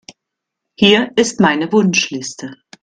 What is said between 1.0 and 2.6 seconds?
ist meine Wunschliste.